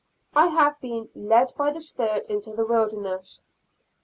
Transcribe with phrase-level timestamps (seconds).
[0.33, 3.43] I have been "led by the spirit into the wilderness."